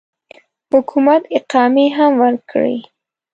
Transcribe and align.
حکومت 0.71 1.21
اقامې 1.37 1.87
هم 1.97 2.11
ورکړي. 2.23 2.77